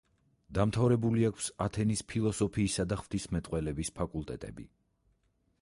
დამთავრებული 0.57 1.27
აქვს 1.27 1.49
ათენის 1.67 2.03
ფილოსოფიისა 2.13 2.89
და 2.95 2.99
ღვთისმეტყველების 3.03 3.97
ფაკულტეტები. 4.01 4.71